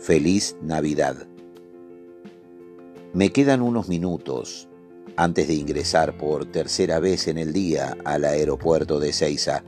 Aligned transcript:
Feliz 0.00 0.56
Navidad. 0.62 1.26
Me 3.12 3.32
quedan 3.32 3.60
unos 3.60 3.90
minutos 3.90 4.66
antes 5.16 5.46
de 5.46 5.52
ingresar 5.52 6.16
por 6.16 6.46
tercera 6.46 7.00
vez 7.00 7.28
en 7.28 7.36
el 7.36 7.52
día 7.52 7.98
al 8.06 8.24
aeropuerto 8.24 8.98
de 8.98 9.12
Ceiza 9.12 9.62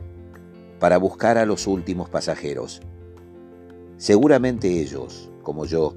para 0.79 0.97
buscar 0.97 1.37
a 1.37 1.45
los 1.45 1.67
últimos 1.67 2.09
pasajeros. 2.09 2.81
Seguramente 3.97 4.81
ellos, 4.81 5.29
como 5.43 5.67
yo, 5.67 5.93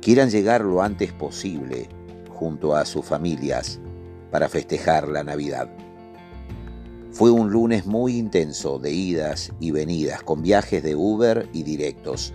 quieran 0.00 0.30
llegar 0.30 0.62
lo 0.62 0.82
antes 0.82 1.12
posible 1.12 1.88
junto 2.30 2.74
a 2.74 2.84
sus 2.84 3.06
familias 3.06 3.78
para 4.32 4.48
festejar 4.48 5.06
la 5.06 5.22
Navidad. 5.22 5.70
Fue 7.12 7.30
un 7.30 7.52
lunes 7.52 7.86
muy 7.86 8.16
intenso 8.16 8.80
de 8.80 8.90
idas 8.90 9.52
y 9.60 9.70
venidas 9.70 10.24
con 10.24 10.42
viajes 10.42 10.82
de 10.82 10.96
Uber 10.96 11.48
y 11.52 11.62
directos. 11.62 12.34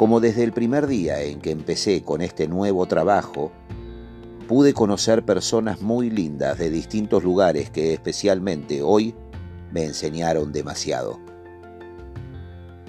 Como 0.00 0.20
desde 0.20 0.44
el 0.44 0.54
primer 0.54 0.86
día 0.86 1.20
en 1.20 1.42
que 1.42 1.50
empecé 1.50 2.02
con 2.02 2.22
este 2.22 2.48
nuevo 2.48 2.86
trabajo, 2.86 3.52
pude 4.48 4.72
conocer 4.72 5.26
personas 5.26 5.82
muy 5.82 6.08
lindas 6.08 6.56
de 6.56 6.70
distintos 6.70 7.22
lugares 7.22 7.68
que 7.68 7.92
especialmente 7.92 8.80
hoy 8.80 9.14
me 9.70 9.84
enseñaron 9.84 10.52
demasiado. 10.52 11.20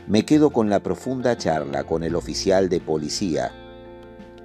Me 0.08 0.24
quedo 0.24 0.52
con 0.52 0.70
la 0.70 0.82
profunda 0.82 1.38
charla 1.38 1.84
con 1.84 2.06
el 2.06 2.16
oficial 2.16 2.70
de 2.70 2.80
policía 2.80 3.52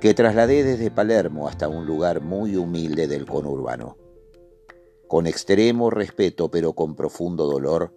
que 0.01 0.13
trasladé 0.13 0.65
desde 0.65 0.91
Palermo 0.91 1.47
hasta 1.47 1.69
un 1.69 1.87
lugar 1.87 2.21
muy 2.21 2.57
humilde 2.57 3.07
del 3.07 3.27
conurbano. 3.27 3.97
Con 5.07 5.29
extremo 5.29 5.89
respeto 5.89 6.51
pero 6.51 6.73
con 6.73 6.97
profundo 6.97 7.47
dolor, 7.47 7.95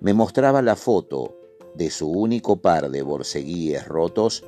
me 0.00 0.14
mostraba 0.14 0.62
la 0.62 0.74
foto 0.74 1.43
de 1.74 1.90
su 1.90 2.08
único 2.08 2.56
par 2.56 2.90
de 2.90 3.02
borceguíes 3.02 3.86
rotos 3.86 4.44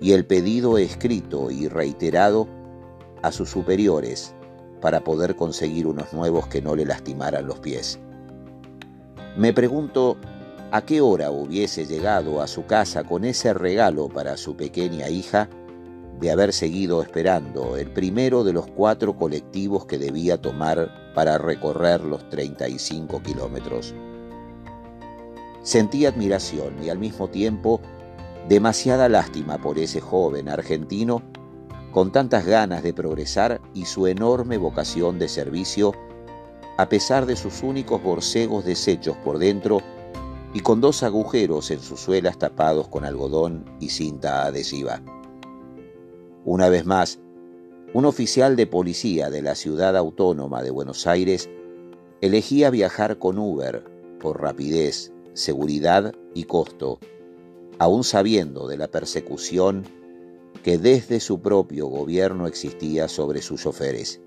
y 0.00 0.12
el 0.12 0.24
pedido 0.24 0.78
escrito 0.78 1.50
y 1.50 1.68
reiterado 1.68 2.48
a 3.22 3.32
sus 3.32 3.50
superiores 3.50 4.34
para 4.80 5.04
poder 5.04 5.36
conseguir 5.36 5.86
unos 5.86 6.12
nuevos 6.12 6.48
que 6.48 6.60
no 6.60 6.74
le 6.74 6.84
lastimaran 6.84 7.46
los 7.46 7.60
pies. 7.60 7.98
Me 9.36 9.52
pregunto 9.52 10.16
a 10.72 10.82
qué 10.82 11.00
hora 11.00 11.30
hubiese 11.30 11.86
llegado 11.86 12.40
a 12.40 12.46
su 12.46 12.66
casa 12.66 13.04
con 13.04 13.24
ese 13.24 13.54
regalo 13.54 14.08
para 14.08 14.36
su 14.36 14.56
pequeña 14.56 15.08
hija 15.08 15.48
de 16.20 16.30
haber 16.30 16.52
seguido 16.52 17.02
esperando 17.02 17.76
el 17.76 17.90
primero 17.92 18.44
de 18.44 18.52
los 18.52 18.66
cuatro 18.66 19.16
colectivos 19.16 19.86
que 19.86 19.98
debía 19.98 20.40
tomar 20.40 21.12
para 21.14 21.38
recorrer 21.38 22.02
los 22.02 22.28
35 22.28 23.22
kilómetros. 23.22 23.94
Sentí 25.62 26.06
admiración 26.06 26.82
y 26.82 26.90
al 26.90 26.98
mismo 26.98 27.28
tiempo 27.28 27.80
demasiada 28.48 29.08
lástima 29.08 29.58
por 29.58 29.78
ese 29.78 30.00
joven 30.00 30.48
argentino 30.48 31.22
con 31.92 32.10
tantas 32.10 32.46
ganas 32.46 32.82
de 32.82 32.94
progresar 32.94 33.60
y 33.74 33.84
su 33.84 34.06
enorme 34.06 34.56
vocación 34.56 35.18
de 35.18 35.28
servicio, 35.28 35.92
a 36.78 36.88
pesar 36.88 37.26
de 37.26 37.36
sus 37.36 37.62
únicos 37.62 38.02
borcegos 38.02 38.64
deshechos 38.64 39.16
por 39.18 39.38
dentro 39.38 39.82
y 40.54 40.60
con 40.60 40.80
dos 40.80 41.02
agujeros 41.02 41.70
en 41.70 41.80
sus 41.80 42.00
suelas 42.00 42.38
tapados 42.38 42.88
con 42.88 43.04
algodón 43.04 43.64
y 43.78 43.90
cinta 43.90 44.46
adhesiva. 44.46 45.02
Una 46.44 46.68
vez 46.68 46.84
más, 46.86 47.20
un 47.94 48.06
oficial 48.06 48.56
de 48.56 48.66
policía 48.66 49.30
de 49.30 49.42
la 49.42 49.54
ciudad 49.54 49.96
autónoma 49.96 50.62
de 50.62 50.70
Buenos 50.70 51.06
Aires 51.06 51.48
elegía 52.20 52.70
viajar 52.70 53.18
con 53.18 53.38
Uber 53.38 53.84
por 54.18 54.40
rapidez, 54.40 55.11
seguridad 55.34 56.12
y 56.34 56.44
costo, 56.44 56.98
aún 57.78 58.04
sabiendo 58.04 58.68
de 58.68 58.76
la 58.76 58.88
persecución 58.88 59.84
que 60.62 60.78
desde 60.78 61.20
su 61.20 61.40
propio 61.40 61.86
gobierno 61.86 62.46
existía 62.46 63.08
sobre 63.08 63.42
sus 63.42 63.62
choferes. 63.62 64.20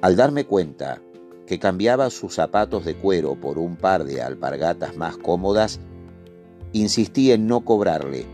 Al 0.00 0.16
darme 0.16 0.44
cuenta 0.44 1.02
que 1.46 1.58
cambiaba 1.58 2.10
sus 2.10 2.34
zapatos 2.34 2.84
de 2.84 2.94
cuero 2.94 3.34
por 3.38 3.58
un 3.58 3.76
par 3.76 4.04
de 4.04 4.22
alpargatas 4.22 4.96
más 4.96 5.16
cómodas, 5.16 5.80
insistí 6.72 7.32
en 7.32 7.46
no 7.46 7.64
cobrarle 7.64 8.26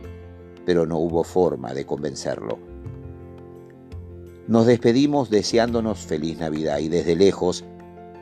pero 0.65 0.87
no 0.87 0.99
hubo 0.99 1.25
forma 1.25 1.75
de 1.75 1.85
convencerlo. 1.85 2.59
Nos 4.47 4.67
despedimos 4.67 5.31
deseándonos 5.31 5.99
feliz 5.99 6.39
Navidad 6.39 6.79
y 6.79 6.89
desde 6.89 7.17
lejos 7.17 7.65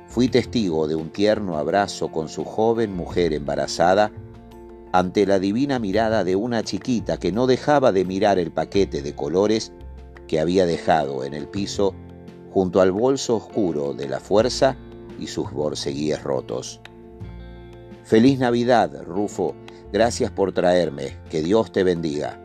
fui 0.09 0.29
testigo 0.29 0.89
de 0.89 0.97
un 0.97 1.11
tierno 1.11 1.57
abrazo 1.57 2.11
con 2.11 2.29
su 2.29 2.45
joven 2.45 2.95
mujer 2.95 3.33
embarazada 3.33 4.11
ante 4.93 5.27
la 5.27 5.39
divina 5.39 5.79
mirada 5.79 6.25
de 6.25 6.35
una 6.35 6.65
chiquita 6.65 7.19
que 7.19 7.31
no 7.31 7.47
dejaba 7.47 7.93
de 7.93 8.05
mirar 8.05 8.39
el 8.39 8.51
paquete 8.51 9.03
de 9.03 9.15
colores 9.15 9.73
que 10.27 10.41
había 10.41 10.67
dejado 10.67 11.25
en 11.25 11.35
el 11.35 11.47
piso 11.47 11.95
junto 12.51 12.81
al 12.81 12.91
bolso 12.91 13.37
oscuro 13.37 13.93
de 13.93 14.09
la 14.09 14.19
fuerza 14.19 14.77
y 15.21 15.27
sus 15.27 15.53
borceguíes 15.53 16.23
rotos. 16.23 16.81
Feliz 18.05 18.39
Navidad, 18.39 19.03
Rufo, 19.05 19.55
Gracias 19.93 20.31
por 20.31 20.53
traerme. 20.53 21.17
Que 21.31 21.43
Dios 21.43 21.73
te 21.73 21.83
bendiga. 21.83 22.39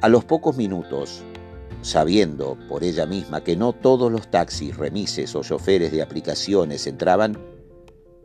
A 0.00 0.08
los 0.08 0.24
pocos 0.24 0.56
minutos, 0.56 1.22
sabiendo 1.82 2.56
por 2.68 2.84
ella 2.84 3.06
misma 3.06 3.44
que 3.44 3.56
no 3.56 3.72
todos 3.72 4.10
los 4.10 4.30
taxis, 4.30 4.76
remises 4.76 5.34
o 5.34 5.42
choferes 5.42 5.92
de 5.92 6.00
aplicaciones 6.00 6.86
entraban, 6.86 7.38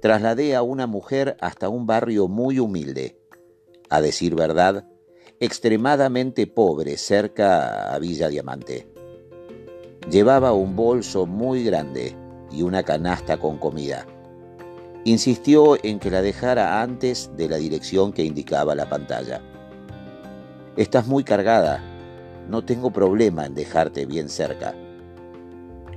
trasladé 0.02 0.56
a 0.56 0.62
una 0.62 0.88
mujer 0.88 1.36
hasta 1.42 1.68
un 1.68 1.86
barrio 1.88 2.28
muy 2.28 2.60
humilde, 2.60 3.20
a 3.90 4.00
decir 4.00 4.36
verdad, 4.36 4.88
extremadamente 5.40 6.48
pobre 6.48 6.98
cerca 6.98 7.94
a 7.94 8.00
Villa 8.00 8.30
Diamante. 8.30 8.88
Llevaba 10.10 10.54
un 10.54 10.76
bolso 10.76 11.26
muy 11.26 11.64
grande 11.64 12.16
y 12.52 12.62
una 12.62 12.84
canasta 12.84 13.38
con 13.38 13.58
comida. 13.58 14.06
Insistió 15.04 15.78
en 15.84 16.00
que 16.00 16.12
la 16.12 16.22
dejara 16.22 16.82
antes 16.82 17.32
de 17.36 17.50
la 17.50 17.58
dirección 17.58 18.14
que 18.14 18.24
indicaba 18.24 18.76
la 18.76 18.90
pantalla. 18.90 19.42
Estás 20.76 21.08
muy 21.08 21.24
cargada. 21.24 21.97
No 22.50 22.64
tengo 22.64 22.92
problema 22.92 23.46
en 23.46 23.56
dejarte 23.56 24.06
bien 24.06 24.30
cerca. 24.30 24.74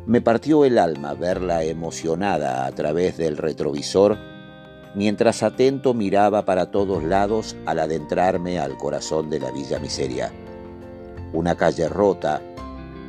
Me 0.07 0.21
partió 0.21 0.65
el 0.65 0.79
alma 0.79 1.15
verla 1.15 1.63
emocionada 1.63 2.67
a 2.67 2.73
través 2.73 3.17
del 3.17 3.37
retrovisor 3.37 4.19
mientras 4.95 5.43
atento 5.43 5.95
miraba 5.95 6.45
para 6.45 6.71
todos 6.71 7.05
lados 7.05 7.57
al 7.67 7.79
adentrarme 7.79 8.59
al 8.59 8.77
corazón 8.77 9.31
de 9.31 9.39
la 9.39 9.53
Villa 9.53 9.79
Miseria. 9.79 10.33
Una 11.33 11.55
calle 11.55 11.89
rota, 11.89 12.43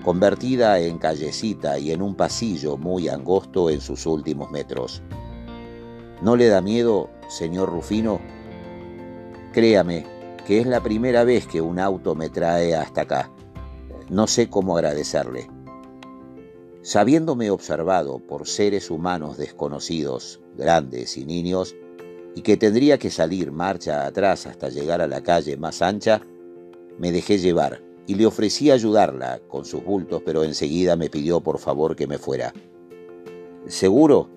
convertida 0.04 0.80
en 0.80 1.00
callecita 1.00 1.80
y 1.80 1.92
en 1.92 2.02
un 2.02 2.16
pasillo 2.16 2.78
muy 2.78 3.10
angosto 3.10 3.70
en 3.70 3.82
sus 3.82 4.06
últimos 4.06 4.52
metros. 4.52 5.02
¿No 6.22 6.36
le 6.36 6.50
da 6.50 6.62
miedo, 6.62 7.10
señor 7.28 7.70
Rufino? 7.70 8.20
Créame 9.54 10.21
que 10.46 10.60
es 10.60 10.68
la 10.68 10.82
primera 10.82 11.24
vez 11.24 11.48
que 11.48 11.62
un 11.62 11.80
auto 11.80 12.16
me 12.16 12.30
trae 12.30 12.76
hasta 12.76 13.02
acá. 13.02 13.32
No 14.10 14.28
sé 14.28 14.50
cómo 14.50 14.76
agradecerle. 14.76 15.50
Sabiéndome 16.82 17.52
observado 17.52 18.20
por 18.20 18.48
seres 18.48 18.90
humanos 18.90 19.38
desconocidos, 19.38 20.42
grandes 20.58 21.18
y 21.18 21.26
niños, 21.26 21.76
y 22.36 22.42
que 22.42 22.58
tendría 22.58 22.98
que 22.98 23.12
salir 23.12 23.52
marcha 23.52 24.06
atrás 24.06 24.48
hasta 24.48 24.70
llegar 24.70 25.02
a 25.02 25.08
la 25.08 25.22
calle 25.22 25.58
más 25.58 25.82
ancha, 25.82 26.22
me 26.98 27.12
dejé 27.12 27.38
llevar 27.38 27.82
y 28.08 28.16
le 28.16 28.26
ofrecí 28.26 28.72
ayudarla 28.72 29.40
con 29.48 29.66
sus 29.66 29.84
bultos, 29.84 30.22
pero 30.26 30.44
enseguida 30.44 30.96
me 30.96 31.10
pidió 31.10 31.42
por 31.42 31.60
favor 31.60 31.96
que 31.96 32.08
me 32.08 32.18
fuera. 32.18 32.54
¿Seguro? 33.68 34.30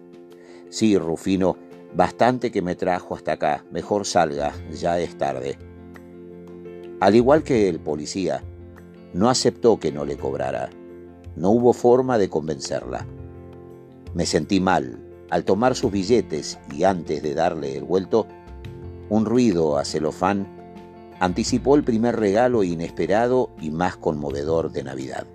Sí, 0.69 0.99
Rufino, 0.99 1.57
Bastante 1.95 2.51
que 2.51 2.61
me 2.61 2.75
trajo 2.75 3.15
hasta 3.15 3.33
acá, 3.33 3.65
mejor 3.71 4.05
salga, 4.05 4.53
ya 4.73 4.99
es 4.99 5.17
tarde. 5.17 5.57
Al 7.05 7.15
igual 7.15 7.43
que 7.43 7.69
el 7.69 7.81
policía, 7.81 8.43
no 9.13 9.29
aceptó 9.29 9.79
que 9.79 9.93
no 9.93 10.07
le 10.07 10.17
cobrara. 10.17 10.71
No 11.37 11.51
hubo 11.51 11.75
forma 11.75 12.17
de 12.17 12.31
convencerla. 12.31 13.07
Me 14.15 14.25
sentí 14.25 14.59
mal. 14.59 14.99
Al 15.29 15.45
tomar 15.45 15.75
sus 15.75 15.93
billetes 15.93 16.59
y 16.73 16.85
antes 16.85 17.23
de 17.23 17.35
darle 17.35 17.77
el 17.77 17.85
vuelto, 17.85 18.27
un 19.11 19.27
ruido 19.27 19.77
a 19.77 19.85
celofán 19.85 20.47
anticipó 21.21 21.75
el 21.77 21.85
primer 21.85 22.17
regalo 22.17 22.65
inesperado 22.65 23.51
y 23.61 23.71
más 23.71 23.99
conmovedor 23.99 24.73
de 24.73 24.85
Navidad. 24.85 25.27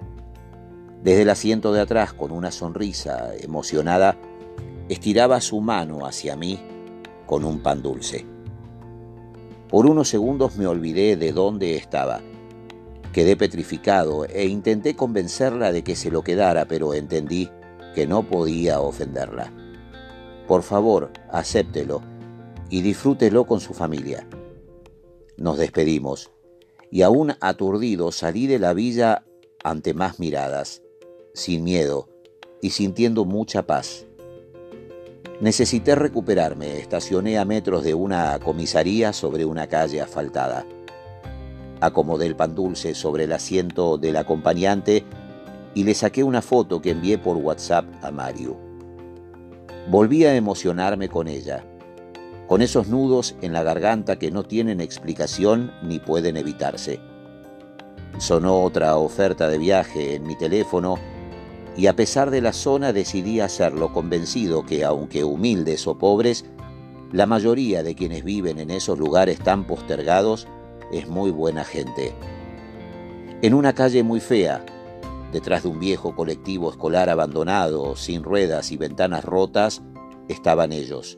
Desde 1.04 1.22
el 1.22 1.30
asiento 1.30 1.72
de 1.72 1.82
atrás, 1.82 2.14
con 2.14 2.32
una 2.32 2.50
sonrisa 2.50 3.36
emocionada, 3.36 4.18
estiraba 4.90 5.40
su 5.40 5.62
mano 5.62 6.08
hacia 6.08 6.36
mí 6.36 6.60
con 7.28 7.46
un 7.46 7.60
pan 7.60 7.84
dulce. 7.84 8.39
Por 9.70 9.86
unos 9.86 10.10
segundos 10.10 10.58
me 10.58 10.66
olvidé 10.66 11.16
de 11.16 11.32
dónde 11.32 11.76
estaba. 11.76 12.22
Quedé 13.14 13.38
petrificado 13.38 14.26
e 14.26 14.48
intenté 14.48 14.96
convencerla 14.96 15.72
de 15.72 15.84
que 15.84 15.96
se 15.96 16.10
lo 16.10 16.24
quedara, 16.24 16.66
pero 16.66 16.96
entendí 16.96 17.50
que 17.94 18.08
no 18.08 18.24
podía 18.24 18.82
ofenderla. 18.82 19.54
Por 20.48 20.64
favor, 20.64 21.12
acéptelo 21.32 22.02
y 22.72 22.82
disfrútelo 22.82 23.46
con 23.46 23.60
su 23.60 23.76
familia. 23.76 24.28
Nos 25.38 25.60
despedimos, 25.60 26.32
y 26.90 27.04
aún 27.04 27.36
aturdido 27.40 28.12
salí 28.12 28.48
de 28.48 28.58
la 28.58 28.74
villa 28.74 29.24
ante 29.64 29.94
más 29.94 30.20
miradas, 30.20 30.82
sin 31.34 31.64
miedo 31.64 32.10
y 32.62 32.72
sintiendo 32.72 33.24
mucha 33.26 33.68
paz. 33.68 34.08
Necesité 35.42 35.96
recuperarme, 35.96 36.80
estacioné 36.80 37.38
a 37.40 37.46
metros 37.46 37.86
de 37.86 37.94
una 37.94 38.38
comisaría 38.40 39.14
sobre 39.14 39.46
una 39.46 39.68
calle 39.68 40.02
asfaltada. 40.02 40.66
Acomodé 41.80 42.26
el 42.26 42.36
pan 42.36 42.56
dulce 42.56 42.94
sobre 42.94 43.24
el 43.24 43.32
asiento 43.32 43.98
del 43.98 44.18
acompañante 44.18 45.06
y 45.74 45.86
le 45.86 45.94
saqué 45.94 46.26
una 46.26 46.42
foto 46.42 46.82
que 46.82 46.92
envié 46.92 47.18
por 47.18 47.38
WhatsApp 47.38 47.86
a 48.02 48.12
Mario. 48.12 48.58
Volví 49.90 50.26
a 50.26 50.36
emocionarme 50.36 51.08
con 51.08 51.30
ella, 51.30 51.64
con 52.48 52.62
esos 52.62 52.90
nudos 52.90 53.38
en 53.42 53.54
la 53.54 53.64
garganta 53.64 54.20
que 54.20 54.32
no 54.32 54.44
tienen 54.44 54.82
explicación 54.82 55.72
ni 55.82 56.00
pueden 56.00 56.36
evitarse. 56.36 57.00
Sonó 58.18 58.62
otra 58.62 58.98
oferta 58.98 59.48
de 59.48 59.58
viaje 59.58 60.16
en 60.16 60.24
mi 60.24 60.38
teléfono 60.38 61.00
y 61.80 61.88
a 61.88 61.96
pesar 61.96 62.30
de 62.30 62.42
la 62.42 62.52
zona 62.52 62.92
decidí 62.92 63.40
hacerlo 63.40 63.94
convencido 63.94 64.66
que, 64.66 64.84
aunque 64.84 65.24
humildes 65.24 65.88
o 65.88 65.98
pobres, 65.98 66.44
la 67.14 67.26
mayoría 67.26 67.84
de 67.84 67.96
quienes 67.96 68.26
viven 68.26 68.60
en 68.60 68.70
esos 68.70 69.00
lugares 69.00 69.40
tan 69.40 69.66
postergados 69.66 70.46
es 70.92 71.08
muy 71.08 71.32
buena 71.32 71.64
gente. 71.64 72.14
En 73.42 73.54
una 73.54 73.72
calle 73.72 74.04
muy 74.04 74.20
fea, 74.20 74.66
detrás 75.32 75.64
de 75.64 75.70
un 75.70 75.80
viejo 75.80 76.18
colectivo 76.18 76.70
escolar 76.70 77.10
abandonado, 77.10 77.96
sin 77.96 78.24
ruedas 78.24 78.74
y 78.74 78.78
ventanas 78.78 79.24
rotas, 79.24 79.82
estaban 80.28 80.74
ellos. 80.74 81.18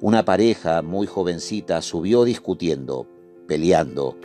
Una 0.00 0.24
pareja 0.24 0.82
muy 0.82 1.08
jovencita 1.08 1.82
subió 1.82 2.22
discutiendo, 2.22 3.08
peleando, 3.48 4.16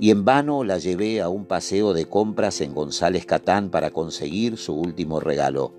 y 0.00 0.10
en 0.10 0.24
vano 0.24 0.62
la 0.64 0.78
llevé 0.78 1.20
a 1.20 1.28
un 1.28 1.44
paseo 1.44 1.92
de 1.92 2.06
compras 2.06 2.60
en 2.60 2.74
González 2.74 3.26
Catán 3.26 3.70
para 3.70 3.90
conseguir 3.90 4.56
su 4.56 4.74
último 4.74 5.18
regalo. 5.18 5.72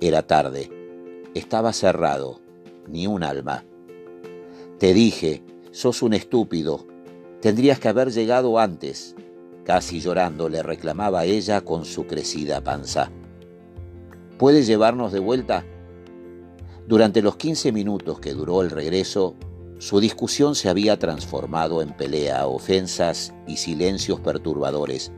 Era 0.00 0.26
tarde, 0.26 0.70
estaba 1.34 1.72
cerrado, 1.72 2.40
ni 2.88 3.06
un 3.06 3.22
alma. 3.22 3.64
Te 4.78 4.92
dije, 4.92 5.42
sos 5.70 6.02
un 6.02 6.14
estúpido, 6.14 6.86
tendrías 7.40 7.78
que 7.78 7.88
haber 7.88 8.10
llegado 8.10 8.58
antes. 8.58 9.14
Casi 9.64 10.00
llorando 10.00 10.48
le 10.48 10.62
reclamaba 10.62 11.24
ella 11.24 11.60
con 11.60 11.84
su 11.84 12.06
crecida 12.06 12.62
panza. 12.62 13.10
¿Puedes 14.38 14.66
llevarnos 14.66 15.12
de 15.12 15.18
vuelta? 15.18 15.64
Durante 16.86 17.22
los 17.22 17.36
15 17.36 17.70
minutos 17.72 18.18
que 18.18 18.32
duró 18.32 18.62
el 18.62 18.70
regreso, 18.70 19.34
su 19.78 20.00
discusión 20.00 20.56
se 20.56 20.68
había 20.68 20.98
transformado 20.98 21.82
en 21.82 21.90
pelea, 21.90 22.48
ofensas 22.48 23.32
y 23.46 23.58
silencios 23.58 24.18
perturbadores. 24.18 25.12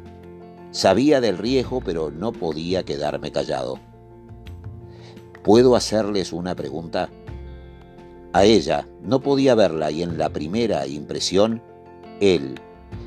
Sabía 0.70 1.22
del 1.22 1.38
riesgo, 1.38 1.80
pero 1.80 2.10
no 2.10 2.32
podía 2.32 2.82
quedarme 2.82 3.32
callado. 3.32 3.78
¿Puedo 5.42 5.76
hacerles 5.76 6.34
una 6.34 6.54
pregunta? 6.54 7.08
A 8.34 8.44
ella 8.44 8.86
no 9.02 9.20
podía 9.20 9.54
verla 9.54 9.90
y 9.90 10.02
en 10.02 10.18
la 10.18 10.28
primera 10.28 10.86
impresión, 10.86 11.62
él, 12.20 12.60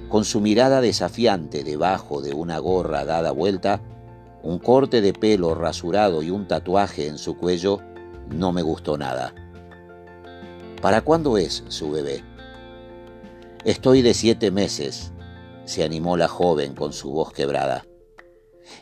con 0.09 0.25
su 0.25 0.41
mirada 0.41 0.81
desafiante 0.81 1.63
debajo 1.63 2.21
de 2.21 2.33
una 2.33 2.57
gorra 2.57 3.05
dada 3.05 3.31
vuelta, 3.31 3.79
un 4.41 4.57
corte 4.57 5.01
de 5.01 5.13
pelo 5.13 5.53
rasurado 5.53 6.23
y 6.23 6.31
un 6.31 6.47
tatuaje 6.47 7.07
en 7.07 7.19
su 7.19 7.37
cuello, 7.37 7.79
no 8.29 8.51
me 8.51 8.63
gustó 8.63 8.97
nada. 8.97 9.33
¿Para 10.83 10.99
cuándo 10.99 11.37
es 11.37 11.63
su 11.69 11.91
bebé? 11.91 12.25
Estoy 13.63 14.01
de 14.01 14.13
siete 14.13 14.51
meses, 14.51 15.13
se 15.63 15.81
animó 15.81 16.17
la 16.17 16.27
joven 16.27 16.75
con 16.75 16.91
su 16.91 17.09
voz 17.09 17.31
quebrada. 17.31 17.85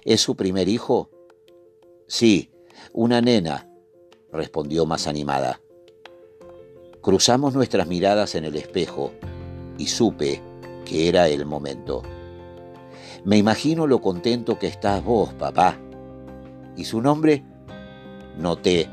¿Es 0.04 0.20
su 0.20 0.36
primer 0.36 0.68
hijo? 0.68 1.12
Sí, 2.08 2.50
una 2.92 3.22
nena, 3.22 3.70
respondió 4.32 4.88
más 4.88 5.06
animada. 5.06 5.62
Cruzamos 7.02 7.54
nuestras 7.54 7.86
miradas 7.86 8.34
en 8.34 8.46
el 8.46 8.56
espejo 8.56 9.12
y 9.78 9.86
supe 9.86 10.42
que 10.86 11.08
era 11.08 11.28
el 11.28 11.46
momento. 11.46 12.02
Me 13.26 13.38
imagino 13.38 13.86
lo 13.86 14.02
contento 14.02 14.58
que 14.58 14.66
estás 14.66 15.04
vos, 15.04 15.36
papá. 15.36 15.78
¿Y 16.76 16.86
su 16.86 17.00
nombre? 17.00 17.46
Noté 18.40 18.90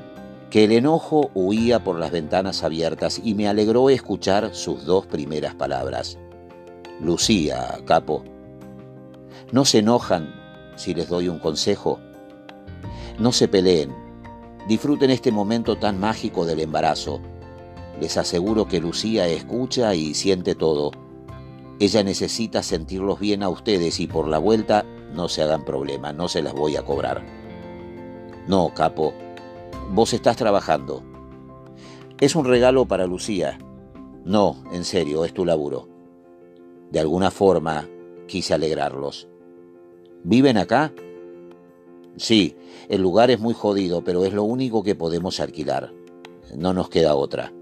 que 0.50 0.64
el 0.64 0.72
enojo 0.72 1.30
huía 1.34 1.84
por 1.84 1.98
las 1.98 2.10
ventanas 2.10 2.62
abiertas 2.64 3.20
y 3.22 3.34
me 3.34 3.48
alegró 3.48 3.90
escuchar 3.90 4.54
sus 4.54 4.86
dos 4.86 5.06
primeras 5.06 5.54
palabras. 5.54 6.18
Lucía, 7.00 7.78
capo. 7.84 8.24
¿No 9.52 9.64
se 9.64 9.78
enojan 9.78 10.34
si 10.76 10.94
les 10.94 11.08
doy 11.08 11.28
un 11.28 11.38
consejo? 11.38 12.00
No 13.18 13.32
se 13.32 13.48
peleen. 13.48 13.94
Disfruten 14.68 15.10
este 15.10 15.32
momento 15.32 15.76
tan 15.76 16.00
mágico 16.00 16.46
del 16.46 16.60
embarazo. 16.60 17.20
Les 18.00 18.16
aseguro 18.16 18.66
que 18.66 18.80
Lucía 18.80 19.26
escucha 19.26 19.94
y 19.94 20.14
siente 20.14 20.54
todo. 20.54 20.92
Ella 21.80 22.02
necesita 22.02 22.62
sentirlos 22.62 23.20
bien 23.20 23.42
a 23.42 23.48
ustedes 23.48 24.00
y 24.00 24.06
por 24.06 24.28
la 24.28 24.38
vuelta 24.38 24.84
no 25.14 25.28
se 25.28 25.42
hagan 25.42 25.64
problema, 25.64 26.12
no 26.12 26.28
se 26.28 26.42
las 26.42 26.54
voy 26.54 26.76
a 26.76 26.82
cobrar. 26.82 27.24
No, 28.46 28.72
capo, 28.74 29.12
Vos 29.90 30.12
estás 30.12 30.36
trabajando. 30.36 31.02
Es 32.20 32.36
un 32.36 32.44
regalo 32.44 32.84
para 32.86 33.06
Lucía. 33.06 33.58
No, 34.24 34.62
en 34.70 34.84
serio, 34.84 35.24
es 35.24 35.32
tu 35.32 35.46
laburo. 35.46 35.88
De 36.90 37.00
alguna 37.00 37.30
forma 37.30 37.88
quise 38.26 38.52
alegrarlos. 38.52 39.28
¿Viven 40.24 40.58
acá? 40.58 40.92
Sí, 42.18 42.54
el 42.90 43.00
lugar 43.00 43.30
es 43.30 43.40
muy 43.40 43.54
jodido, 43.54 44.04
pero 44.04 44.26
es 44.26 44.34
lo 44.34 44.42
único 44.42 44.82
que 44.82 44.94
podemos 44.94 45.40
alquilar. 45.40 45.90
No 46.54 46.74
nos 46.74 46.90
queda 46.90 47.14
otra. 47.14 47.52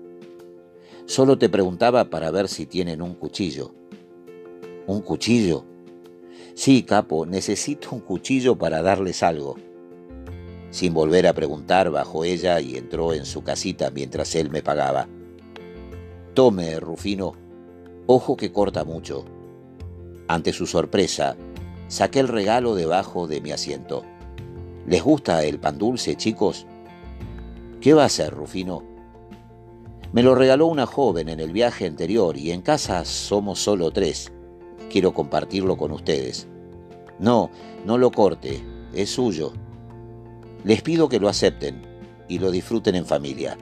Solo 1.04 1.38
te 1.38 1.48
preguntaba 1.48 2.10
para 2.10 2.32
ver 2.32 2.48
si 2.48 2.66
tienen 2.66 3.02
un 3.02 3.14
cuchillo. 3.14 3.72
¿Un 4.88 5.00
cuchillo? 5.00 5.64
Sí, 6.54 6.82
capo, 6.82 7.24
necesito 7.24 7.90
un 7.92 8.00
cuchillo 8.00 8.56
para 8.56 8.82
darles 8.82 9.22
algo. 9.22 9.54
Sin 10.70 10.92
volver 10.94 11.26
a 11.26 11.32
preguntar, 11.32 11.90
bajó 11.90 12.24
ella 12.24 12.60
y 12.60 12.76
entró 12.76 13.14
en 13.14 13.24
su 13.24 13.42
casita 13.42 13.90
mientras 13.90 14.34
él 14.34 14.50
me 14.50 14.62
pagaba. 14.62 15.08
Tome, 16.34 16.78
Rufino, 16.80 17.32
ojo 18.06 18.36
que 18.36 18.52
corta 18.52 18.84
mucho. 18.84 19.24
Ante 20.28 20.52
su 20.52 20.66
sorpresa, 20.66 21.36
saqué 21.88 22.20
el 22.20 22.28
regalo 22.28 22.74
debajo 22.74 23.26
de 23.26 23.40
mi 23.40 23.52
asiento. 23.52 24.04
¿Les 24.86 25.02
gusta 25.02 25.44
el 25.44 25.58
pan 25.58 25.78
dulce, 25.78 26.16
chicos? 26.16 26.66
¿Qué 27.80 27.94
va 27.94 28.02
a 28.02 28.06
hacer, 28.06 28.34
Rufino? 28.34 28.82
Me 30.12 30.22
lo 30.22 30.34
regaló 30.34 30.66
una 30.66 30.86
joven 30.86 31.28
en 31.28 31.40
el 31.40 31.52
viaje 31.52 31.86
anterior 31.86 32.36
y 32.36 32.50
en 32.50 32.62
casa 32.62 33.04
somos 33.04 33.58
solo 33.60 33.90
tres. 33.90 34.32
Quiero 34.90 35.12
compartirlo 35.12 35.76
con 35.76 35.92
ustedes. 35.92 36.48
No, 37.18 37.50
no 37.84 37.98
lo 37.98 38.10
corte, 38.10 38.62
es 38.94 39.10
suyo. 39.10 39.52
Les 40.66 40.82
pido 40.82 41.08
que 41.08 41.20
lo 41.20 41.28
acepten 41.28 41.80
y 42.26 42.40
lo 42.40 42.50
disfruten 42.50 42.96
en 42.96 43.06
familia. 43.06 43.56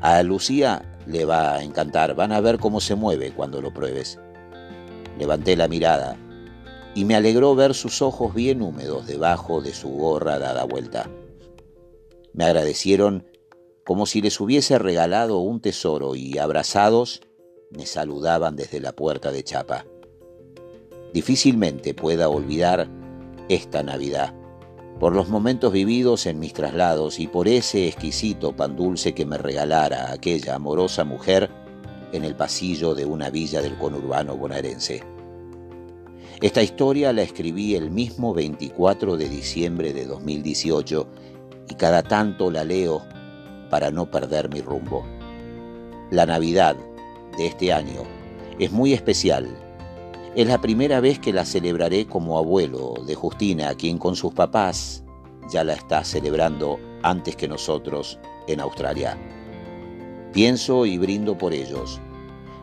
A 0.00 0.22
Lucía 0.22 0.80
le 1.04 1.24
va 1.24 1.56
a 1.56 1.64
encantar, 1.64 2.14
van 2.14 2.30
a 2.30 2.40
ver 2.40 2.60
cómo 2.60 2.80
se 2.80 2.94
mueve 2.94 3.32
cuando 3.32 3.60
lo 3.60 3.74
pruebes. 3.74 4.16
Levanté 5.18 5.56
la 5.56 5.66
mirada 5.66 6.16
y 6.94 7.04
me 7.04 7.16
alegró 7.16 7.56
ver 7.56 7.74
sus 7.74 8.00
ojos 8.00 8.32
bien 8.32 8.62
húmedos 8.62 9.08
debajo 9.08 9.60
de 9.60 9.74
su 9.74 9.88
gorra 9.88 10.38
dada 10.38 10.62
vuelta. 10.62 11.10
Me 12.32 12.44
agradecieron 12.44 13.26
como 13.84 14.06
si 14.06 14.22
les 14.22 14.40
hubiese 14.40 14.78
regalado 14.78 15.38
un 15.38 15.60
tesoro 15.60 16.14
y 16.14 16.38
abrazados 16.38 17.22
me 17.70 17.86
saludaban 17.86 18.54
desde 18.54 18.78
la 18.78 18.92
puerta 18.92 19.32
de 19.32 19.42
chapa. 19.42 19.84
Difícilmente 21.12 21.92
pueda 21.92 22.28
olvidar 22.28 22.88
esta 23.48 23.82
Navidad 23.82 24.39
por 25.00 25.14
los 25.14 25.30
momentos 25.30 25.72
vividos 25.72 26.26
en 26.26 26.38
mis 26.38 26.52
traslados 26.52 27.18
y 27.20 27.26
por 27.26 27.48
ese 27.48 27.88
exquisito 27.88 28.54
pan 28.54 28.76
dulce 28.76 29.14
que 29.14 29.24
me 29.24 29.38
regalara 29.38 30.12
aquella 30.12 30.56
amorosa 30.56 31.04
mujer 31.04 31.50
en 32.12 32.22
el 32.22 32.36
pasillo 32.36 32.94
de 32.94 33.06
una 33.06 33.30
villa 33.30 33.62
del 33.62 33.78
conurbano 33.78 34.36
bonaerense. 34.36 35.02
Esta 36.42 36.62
historia 36.62 37.14
la 37.14 37.22
escribí 37.22 37.76
el 37.76 37.90
mismo 37.90 38.34
24 38.34 39.16
de 39.16 39.28
diciembre 39.30 39.94
de 39.94 40.04
2018 40.04 41.08
y 41.70 41.74
cada 41.76 42.02
tanto 42.02 42.50
la 42.50 42.64
leo 42.64 43.02
para 43.70 43.90
no 43.90 44.10
perder 44.10 44.50
mi 44.50 44.60
rumbo. 44.60 45.06
La 46.10 46.26
Navidad 46.26 46.76
de 47.38 47.46
este 47.46 47.72
año 47.72 48.02
es 48.58 48.70
muy 48.70 48.92
especial 48.92 49.48
es 50.36 50.46
la 50.46 50.60
primera 50.60 51.00
vez 51.00 51.18
que 51.18 51.32
la 51.32 51.44
celebraré 51.44 52.06
como 52.06 52.38
abuelo 52.38 52.94
de 53.04 53.16
Justina, 53.16 53.74
quien 53.74 53.98
con 53.98 54.14
sus 54.14 54.32
papás 54.32 55.02
ya 55.50 55.64
la 55.64 55.72
está 55.72 56.04
celebrando 56.04 56.78
antes 57.02 57.34
que 57.34 57.48
nosotros 57.48 58.18
en 58.46 58.60
Australia. 58.60 59.18
Pienso 60.32 60.86
y 60.86 60.98
brindo 60.98 61.36
por 61.36 61.52
ellos. 61.52 62.00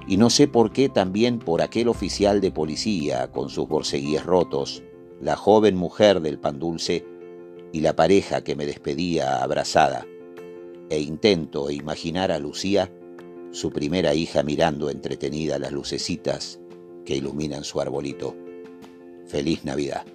Y 0.08 0.16
no 0.16 0.30
sé 0.30 0.48
por 0.48 0.72
qué 0.72 0.88
también 0.88 1.40
por 1.40 1.62
aquel 1.62 1.90
oficial 1.90 2.40
de 2.40 2.52
policía 2.52 3.30
con 3.34 3.50
sus 3.50 3.68
borceguíes 3.68 4.26
rotos, 4.26 4.82
la 5.20 5.36
joven 5.36 5.76
mujer 5.76 6.22
del 6.22 6.40
pan 6.40 6.60
dulce 6.60 7.06
y 7.74 7.82
la 7.82 7.98
pareja 7.98 8.46
que 8.46 8.56
me 8.56 8.66
despedía 8.66 9.44
abrazada. 9.44 10.06
E 10.90 11.02
intento 11.02 11.70
imaginar 11.70 12.32
a 12.32 12.40
Lucía, 12.40 12.90
su 13.52 13.72
primera 13.72 14.14
hija, 14.14 14.42
mirando 14.44 14.90
entretenida 14.90 15.60
las 15.60 15.74
lucecitas 15.74 16.62
que 17.08 17.16
iluminan 17.16 17.64
su 17.64 17.80
arbolito. 17.80 18.36
Feliz 19.28 19.64
Navidad. 19.64 20.06